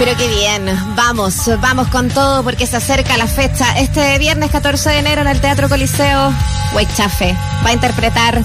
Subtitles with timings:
[0.00, 0.64] Pero qué bien,
[0.96, 3.78] vamos, vamos con todo porque se acerca la fecha.
[3.78, 6.32] Este viernes 14 de enero en el Teatro Coliseo,
[6.96, 8.42] Chafe va a interpretar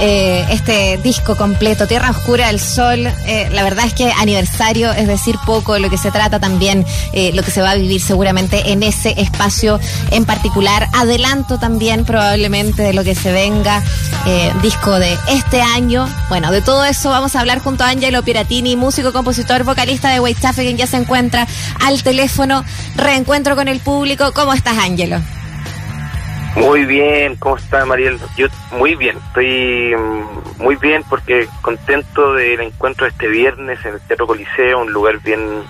[0.00, 3.06] eh, este disco completo, Tierra Oscura del Sol.
[3.26, 7.32] Eh, la verdad es que aniversario es decir poco, lo que se trata también, eh,
[7.34, 9.78] lo que se va a vivir seguramente en ese espacio
[10.10, 10.88] en particular.
[10.92, 13.82] Adelanto también probablemente de lo que se venga,
[14.62, 16.08] disco de este año.
[16.28, 20.20] Bueno, de todo eso vamos a hablar junto a Angelo Piratini, músico, compositor, vocalista de
[20.20, 21.46] White quien ya se encuentra
[21.80, 22.64] al teléfono.
[22.96, 24.32] Reencuentro con el público.
[24.32, 25.20] ¿Cómo estás, Angelo?
[26.56, 28.18] Muy bien, ¿cómo está Mariel?
[28.36, 34.00] Yo muy bien, estoy mm, muy bien porque contento del encuentro este viernes en el
[34.02, 35.62] Teatro Coliseo, un lugar bien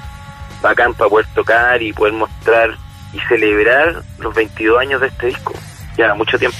[0.60, 2.76] bacán para poder tocar y poder mostrar
[3.12, 5.52] y celebrar los 22 años de este disco.
[5.96, 6.58] Ya, mucho tiempo.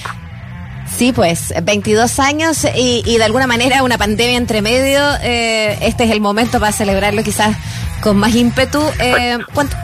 [0.97, 5.01] Sí, pues 22 años y, de alguna manera una pandemia entre medio.
[5.21, 7.55] Eh, este es el momento para celebrarlo quizás
[8.03, 8.81] con más ímpetu.
[8.99, 9.37] Eh,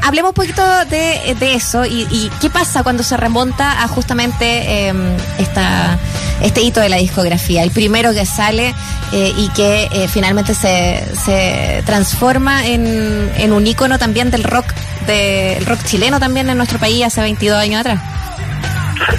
[0.03, 5.97] hablemos un poquito de, eso y, qué pasa cuando se remonta a justamente em, esta,
[6.41, 8.75] este hito de la discografía, el primero que sale
[9.13, 14.65] eh, y que eh, finalmente se, se transforma en, en, un ícono también del rock,
[15.07, 18.01] del rock chileno también en nuestro país hace 22 años atrás.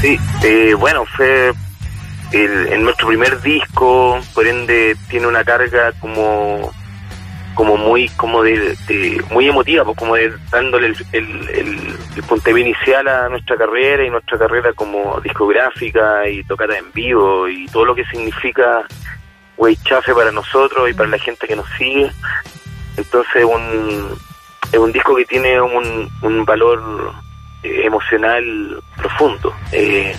[0.03, 0.19] Sí,
[0.79, 1.53] bueno, fue
[2.33, 6.73] en nuestro primer disco, por ende tiene una carga como
[7.55, 8.77] como muy como de,
[9.31, 11.97] muy emotiva pues como de dándole el, el,
[12.47, 17.67] el, inicial a nuestra carrera y nuestra carrera como discográfica y tocada en vivo y
[17.67, 18.87] todo lo que significa
[19.85, 22.11] Chafe para nosotros y para la gente que nos sigue.
[22.97, 24.17] Entonces un,
[24.73, 27.13] es un disco que tiene un, un valor
[27.63, 29.55] eh, emocional profundo.
[29.73, 30.17] Eh,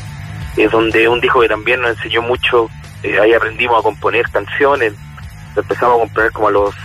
[0.58, 2.70] es donde un disco que también nos enseñó mucho
[3.04, 4.94] eh, ahí aprendimos a componer canciones
[5.56, 6.76] empezamos a componer como a los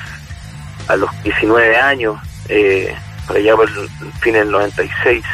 [0.89, 2.95] a los 19 años, eh,
[3.27, 3.89] para allá por el
[4.21, 5.25] fin del 96.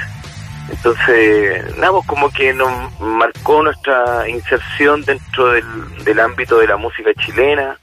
[0.71, 5.65] Entonces, nada, pues como que nos marcó nuestra inserción dentro del,
[6.05, 7.77] del ámbito de la música chilena.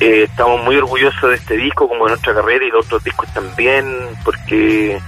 [0.00, 3.32] Eh, estamos muy orgullosos de este disco, como de nuestra carrera y los otros discos
[3.34, 3.86] también,
[4.24, 4.98] porque,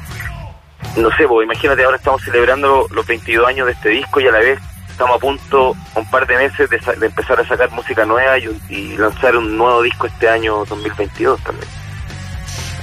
[0.96, 4.32] no sé, pues imagínate, ahora estamos celebrando los 22 años de este disco y a
[4.32, 8.36] la vez estamos a punto, un par de meses, de, empezar a sacar música nueva
[8.36, 11.68] y, lanzar un nuevo disco este año 2022 también.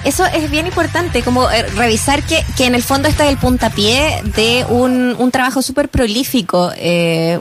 [0.05, 4.21] Eso es bien importante, como eh, revisar que, que en el fondo está el puntapié
[4.23, 6.71] de un, un trabajo súper prolífico.
[6.77, 7.39] Eh,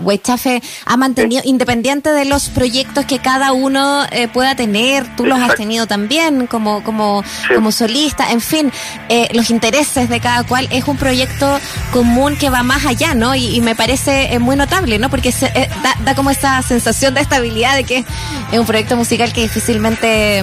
[0.86, 5.54] ha mantenido, independiente de los proyectos que cada uno eh, pueda tener, tú los has
[5.54, 7.22] tenido también como, como,
[7.54, 8.72] como solista, en fin,
[9.08, 11.58] eh, los intereses de cada cual es un proyecto
[11.92, 13.34] común que va más allá, ¿no?
[13.34, 15.08] Y, me parece muy notable, ¿no?
[15.08, 18.04] Porque se, da, da, como esa sensación de estabilidad de que
[18.52, 20.42] es un proyecto musical que difícilmente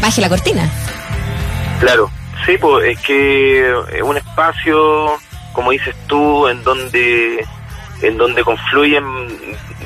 [0.00, 0.70] baje la cortina.
[1.80, 2.10] Claro,
[2.44, 5.16] sí, pues es que es un espacio,
[5.52, 7.46] como dices tú, en donde
[8.02, 9.04] en donde confluyen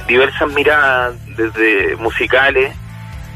[0.07, 2.75] diversas miradas desde musicales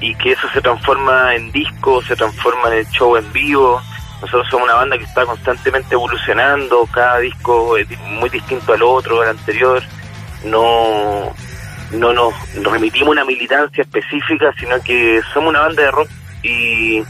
[0.01, 3.81] y que eso se transforma en disco, se transforma en show en vivo.
[4.21, 9.21] Nosotros somos una banda que está constantemente evolucionando, cada disco es muy distinto al otro,
[9.21, 9.83] al anterior.
[10.45, 11.35] No,
[11.93, 16.09] no nos remitimos a una militancia específica, sino que somos una banda de rock
[16.43, 17.03] y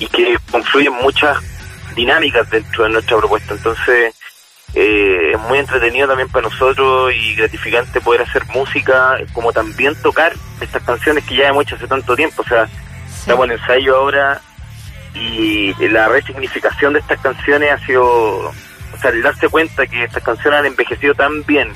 [0.00, 1.38] y que confluyen muchas
[1.94, 3.54] dinámicas dentro de nuestra propuesta.
[3.54, 4.14] Entonces,
[4.74, 10.32] eh, es muy entretenido también para nosotros y gratificante poder hacer música, como también tocar
[10.60, 12.42] estas canciones que ya hemos hecho hace tanto tiempo.
[12.42, 12.68] O sea,
[13.18, 14.40] estamos en ensayo ahora
[15.14, 18.52] y la resignificación de estas canciones ha sido, o
[19.00, 21.72] sea, el darse cuenta que estas canciones han envejecido tan bien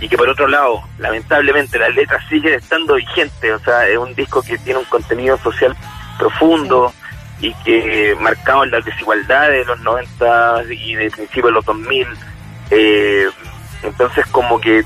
[0.00, 3.52] y que por otro lado, lamentablemente, las letras siguen estando vigentes.
[3.52, 5.76] O sea, es un disco que tiene un contenido social
[6.18, 6.92] profundo
[7.42, 12.06] y que marcaban las desigualdades de los 90 y de principios de los 2000.
[12.70, 13.28] Eh,
[13.82, 14.82] entonces como que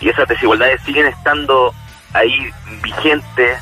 [0.00, 1.74] y esas desigualdades siguen estando
[2.12, 2.50] ahí
[2.82, 3.58] vigentes,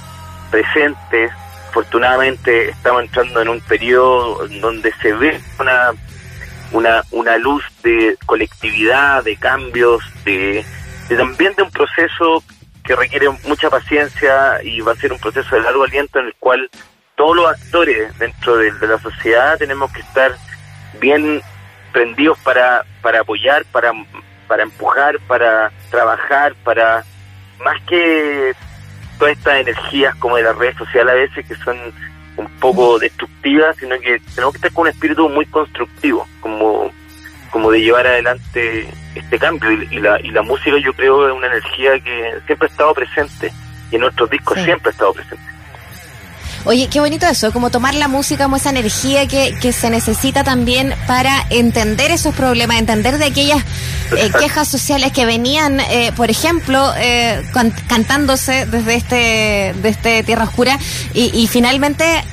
[0.51, 1.33] presentes.
[1.71, 5.93] Afortunadamente estamos entrando en un periodo donde se ve una,
[6.73, 10.65] una, una luz de colectividad, de cambios, de,
[11.09, 12.43] de también de un proceso
[12.83, 16.35] que requiere mucha paciencia y va a ser un proceso de largo aliento en el
[16.39, 16.71] cual
[17.17, 20.37] todos los actores dentro de, la sociedad tenemos que estar
[21.01, 21.43] bien
[21.93, 23.93] prendidos para, para apoyar, para,
[24.47, 27.05] para empujar, para trabajar, para
[27.65, 28.53] más que
[29.19, 31.79] todas estas energías como de las redes sociales a veces que son
[32.37, 36.93] un poco destructivas, sino que tenemos que estar con un espíritu muy constructivo, como,
[37.51, 39.73] como de llevar adelante este cambio.
[39.73, 43.51] Y, la, y la música yo creo es una energía que siempre ha estado presente
[43.91, 45.56] y en nuestros discos siempre ha estado presente.
[46.67, 50.43] Oye, qué bonito eso, como tomar la música como esa energía que, que se necesita
[50.43, 53.63] también para entender esos problemas, entender de aquellas
[54.17, 57.41] eh, quejas sociales que venían, eh, por ejemplo, eh,
[57.87, 60.79] cantándose desde este, de este Tierra Oscura.
[61.15, 62.25] Y, y finalmente...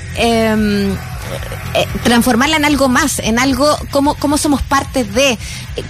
[1.33, 5.37] Eh, eh, transformarla en algo más, en algo como, como somos parte de.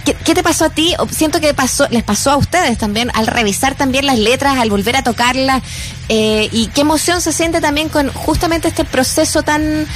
[0.04, 0.94] ¿Qué, te pasó a ti?
[1.10, 4.96] Siento que pasó, les pasó a ustedes también al revisar también las letras, al volver
[4.96, 5.62] a tocarlas.
[6.08, 9.86] Eh, y qué emoción se siente también con justamente este proceso tan,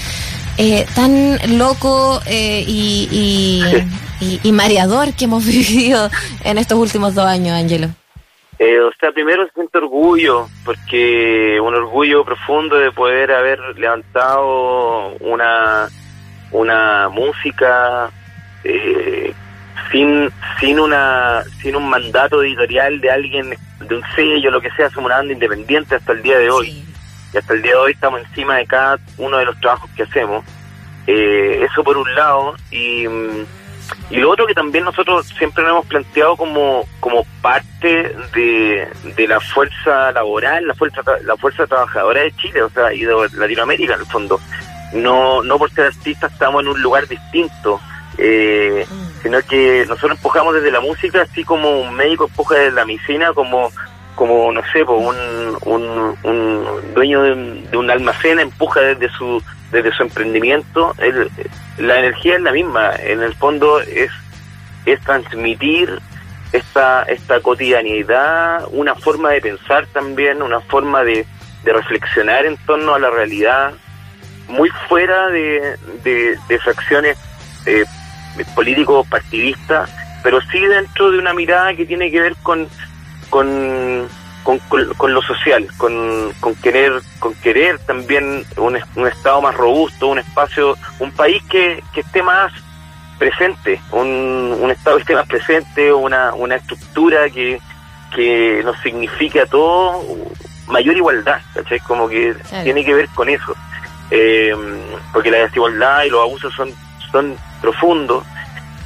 [0.58, 3.62] eh, tan loco y,
[4.20, 6.10] y mareador que hemos vivido
[6.44, 7.97] en estos últimos dos años, Angelo.
[8.58, 15.14] Eh, o sea, primero se siente orgullo, porque un orgullo profundo de poder haber levantado
[15.20, 15.88] una,
[16.50, 18.10] una música
[18.64, 19.32] eh,
[19.92, 24.90] sin sin una sin un mandato editorial de alguien de un sello lo que sea
[24.90, 26.84] somos una banda independiente hasta el día de hoy.
[27.32, 30.02] Y hasta el día de hoy estamos encima de cada uno de los trabajos que
[30.02, 30.44] hacemos.
[31.06, 33.46] Eh, eso por un lado y mm,
[34.10, 39.28] y lo otro que también nosotros siempre nos hemos planteado como, como parte de, de
[39.28, 43.94] la fuerza laboral, la fuerza, la fuerza trabajadora de Chile, o sea, y de Latinoamérica
[43.94, 44.40] en el fondo.
[44.94, 47.78] No, no por ser artistas estamos en un lugar distinto,
[48.16, 49.22] eh, mm.
[49.22, 53.32] sino que nosotros empujamos desde la música, así como un médico empuja desde la medicina,
[53.34, 53.70] como
[54.14, 55.16] como no sé, un,
[55.64, 59.40] un, un dueño de, un almacén empuja desde su
[59.70, 60.92] desde su emprendimiento,
[61.78, 64.10] la energía es la misma, en el fondo es,
[64.86, 66.00] es transmitir
[66.52, 71.26] esta, esta cotidianidad, una forma de pensar también, una forma de,
[71.64, 73.72] de reflexionar en torno a la realidad,
[74.48, 77.18] muy fuera de, de, de fracciones
[77.66, 77.84] eh,
[78.54, 79.90] políticos partidistas,
[80.22, 82.66] pero sí dentro de una mirada que tiene que ver con,
[83.30, 84.08] con
[84.56, 90.18] con, lo social, con, con, querer con querer también un, un, estado más robusto, un
[90.18, 92.50] espacio, un país que, que esté más
[93.18, 97.60] presente, un, un estado que esté más presente, una, una estructura que,
[98.14, 100.02] que nos signifique a todos
[100.66, 101.80] mayor igualdad, ¿cachai?
[101.80, 103.54] Como que tiene que ver con eso.
[104.10, 104.54] Eh,
[105.12, 106.70] porque la desigualdad y los abusos son,
[107.12, 108.24] son profundos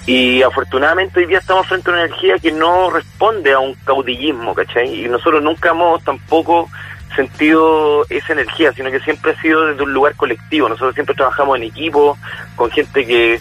[0.06, 4.54] y afortunadamente hoy día estamos frente a una energía que no responde a un caudillismo,
[4.54, 5.04] ¿cachai?
[5.04, 6.68] Y nosotros nunca hemos tampoco
[7.14, 10.68] sentido esa energía, sino que siempre ha sido desde un lugar colectivo.
[10.68, 12.18] Nosotros siempre trabajamos en equipo,
[12.56, 13.40] con gente que,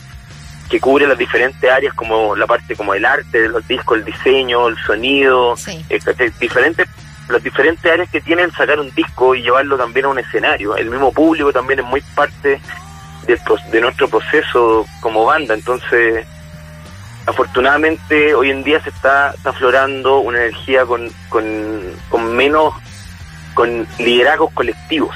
[0.70, 4.68] que cubre las diferentes áreas, como la parte como el arte los discos, el diseño,
[4.68, 5.56] el sonido,
[5.90, 6.00] eh,
[6.40, 6.88] diferentes
[7.30, 10.76] las diferentes áreas que tienen sacar un disco y llevarlo también a un escenario.
[10.76, 12.60] El mismo público también es muy parte
[13.26, 13.40] de,
[13.72, 16.28] de nuestro proceso como banda, entonces
[17.26, 22.74] afortunadamente hoy en día se está, aflorando una energía con, con, menos
[23.54, 25.16] con liderazgos colectivos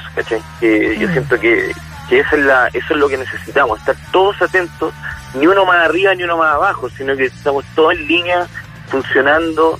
[0.60, 1.12] que yo mm.
[1.12, 1.72] siento que,
[2.08, 4.92] que es la, eso es lo que necesitamos estar todos atentos
[5.34, 8.46] ni uno más arriba ni uno más abajo sino que estamos todos en línea
[8.88, 9.78] funcionando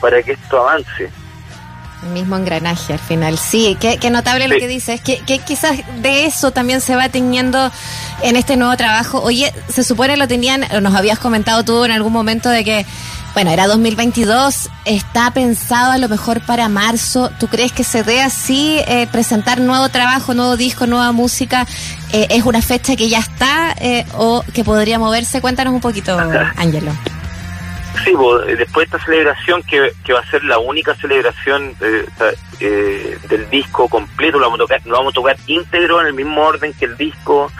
[0.00, 1.10] para que esto avance
[2.12, 3.38] mismo engranaje al final.
[3.38, 5.00] Sí, qué, notable lo que dices.
[5.00, 7.70] Que, que quizás de eso también se va teñiendo
[8.22, 9.20] en este nuevo trabajo.
[9.22, 12.86] Oye, se supone lo tenían, nos habías comentado tú en algún momento de que,
[13.34, 17.30] bueno, era 2022, está pensado a lo mejor para marzo.
[17.38, 21.66] ¿Tú crees que se dé así eh, presentar nuevo trabajo, nuevo disco, nueva música?
[22.12, 25.40] Eh, ¿Es una fecha que ya está eh, o que podría moverse?
[25.40, 26.16] Cuéntanos un poquito,
[26.56, 26.92] Ángelo.
[28.04, 32.04] Sí, eh, después de esta celebración, que, que, va a ser la única celebración eh,
[32.60, 36.12] eh, del disco completo, lo vamos, a tocar, lo vamos a tocar íntegro en el
[36.12, 37.50] mismo orden que el disco,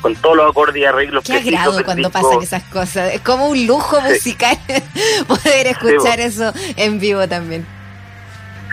[0.00, 1.24] con todos los acordes y arreglos.
[1.24, 3.12] Qué agrado cuando pasan esas cosas.
[3.12, 4.56] Es como un lujo musical
[5.26, 7.66] poder escuchar eso en vivo también.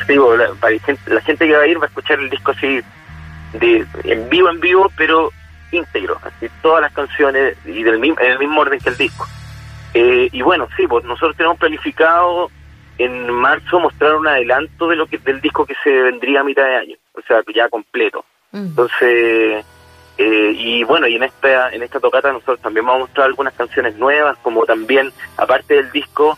[0.06, 2.82] Sí, la, gente, que va a ir va a escuchar el disco así,
[3.54, 5.32] de en vivo, en vivo, pero
[5.72, 9.28] íntegro, así todas las canciones y del mismo, en el mismo orden que el disco.
[9.98, 12.52] Eh, y bueno, sí, pues nosotros tenemos planificado
[12.98, 16.66] en marzo mostrar un adelanto de lo que del disco que se vendría a mitad
[16.66, 18.26] de año, o sea, ya completo.
[18.52, 19.66] Entonces,
[20.18, 23.54] eh, y bueno, y en esta en esta tocata nosotros también vamos a mostrar algunas
[23.54, 26.38] canciones nuevas, como también, aparte del disco,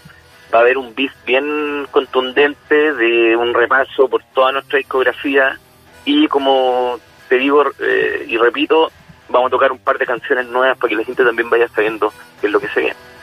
[0.53, 5.57] va a haber un beat bien contundente de un repaso por toda nuestra discografía
[6.05, 8.91] y como te digo eh, y repito,
[9.29, 12.13] vamos a tocar un par de canciones nuevas para que la gente también vaya sabiendo
[12.39, 13.16] qué es lo que se viene.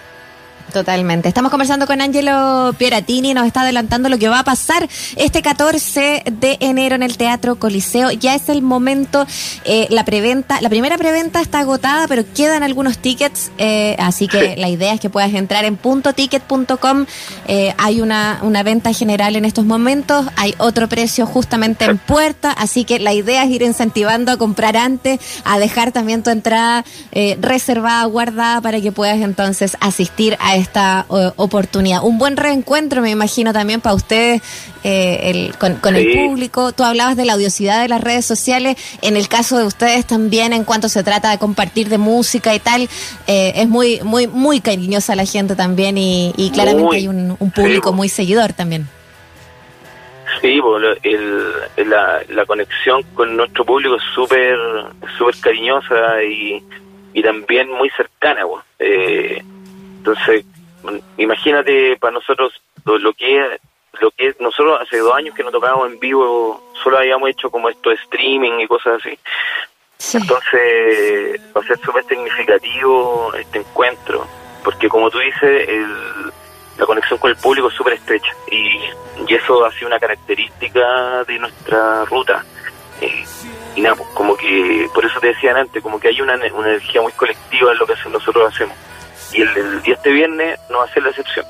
[0.74, 1.28] Totalmente.
[1.28, 6.24] Estamos conversando con Angelo Pieratini, nos está adelantando lo que va a pasar este 14
[6.32, 8.10] de enero en el Teatro Coliseo.
[8.10, 9.24] Ya es el momento,
[9.64, 14.56] eh, la preventa, la primera preventa está agotada, pero quedan algunos tickets, eh, así que
[14.56, 17.06] la idea es que puedas entrar en puntoticket.com.
[17.46, 22.50] Eh, hay una, una venta general en estos momentos, hay otro precio justamente en puerta,
[22.50, 26.84] así que la idea es ir incentivando a comprar antes, a dejar también tu entrada
[27.40, 31.06] reservada, guardada, para que puedas entonces asistir a esta
[31.36, 32.02] oportunidad.
[32.02, 34.42] Un buen reencuentro, me imagino, también para ustedes
[34.82, 36.72] eh, con, el público.
[36.72, 38.76] Tú hablabas de la odiosidad de las redes sociales.
[39.02, 42.58] En el caso de ustedes también, en cuanto se trata de compartir de música y
[42.58, 42.82] tal,
[43.26, 48.08] eh, es muy, muy, muy cariñosa la gente también y, claramente hay un, público muy
[48.08, 48.88] seguidor también.
[50.40, 50.60] Sí,
[51.02, 54.58] el, la, la, conexión con nuestro público es súper
[55.16, 56.62] súper cariñosa y,
[57.12, 58.42] y también muy cercana.
[58.78, 59.42] Eh,
[59.98, 60.44] entonces,
[61.16, 62.52] imagínate para nosotros
[62.84, 63.58] lo, que
[64.00, 67.68] lo que nosotros hace dos años que no tocábamos en vivo, solo habíamos hecho como
[67.68, 69.18] esto de streaming y cosas así.
[70.14, 74.26] Entonces va a ser súper significativo este encuentro,
[74.62, 75.68] porque como tú dices,
[76.76, 78.80] la conexión con el público es súper estrecha y,
[79.28, 82.44] eso ha sido una característica de nuestra ruta.
[83.00, 83.24] Eh,
[83.74, 86.68] y nada, pues, como que, por eso te decían antes, como que hay una, una
[86.68, 88.76] energía muy colectiva en lo que nosotros hacemos
[89.34, 91.44] y el, día este viernes no va a ser la excepción.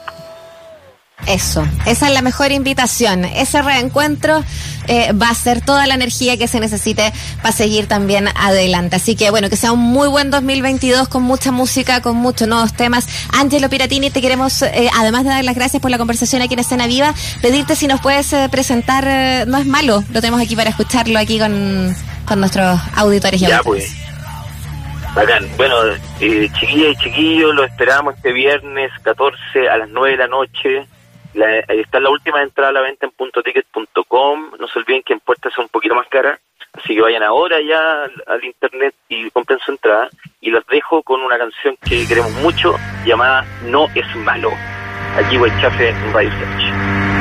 [1.27, 3.25] Eso, esa es la mejor invitación.
[3.25, 4.45] Ese reencuentro
[4.89, 8.97] eh, va a ser toda la energía que se necesite para seguir también adelante.
[8.97, 12.75] Así que bueno, que sea un muy buen 2022 con mucha música, con muchos nuevos
[12.75, 13.07] temas.
[13.33, 16.61] Angelo Piratini, te queremos, eh, además de dar las gracias por la conversación aquí en
[16.61, 20.71] Escena Viva, pedirte si nos puedes eh, presentar, no es malo, lo tenemos aquí para
[20.71, 24.04] escucharlo aquí con, con nuestros auditores y ya, pues.
[25.15, 25.49] Bacán.
[25.57, 25.77] Bueno,
[26.21, 30.87] eh, chiquillas y chiquillos, lo esperamos este viernes 14 a las 9 de la noche.
[31.35, 34.51] La, está la última entrada a la venta en puntoticket.com.
[34.59, 36.41] No se olviden que en puertas son un poquito más caras.
[36.73, 40.09] Así que vayan ahora ya al, internet y compren su entrada.
[40.41, 42.75] Y los dejo con una canción que queremos mucho
[43.07, 44.51] llamada No es malo.
[45.17, 47.14] Aquí Chafe en Radio Search.